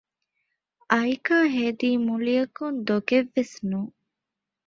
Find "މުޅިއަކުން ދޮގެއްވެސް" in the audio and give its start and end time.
2.07-3.55